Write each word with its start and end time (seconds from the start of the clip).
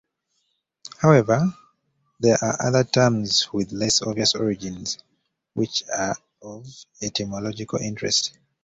However, 0.97 1.55
there 2.21 2.43
are 2.43 2.59
other 2.65 2.83
terms 2.83 3.47
with 3.53 3.71
less 3.71 4.01
obvious 4.01 4.33
origins, 4.33 4.97
which 5.53 5.83
are 5.95 6.15
of 6.41 6.65
etymological 7.03 7.77
interest. 7.77 8.35